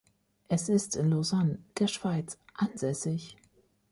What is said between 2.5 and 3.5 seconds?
ansässig